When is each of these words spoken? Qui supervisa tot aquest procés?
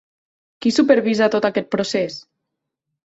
Qui 0.65 0.71
supervisa 0.77 1.29
tot 1.35 1.47
aquest 1.51 1.69
procés? 1.77 2.17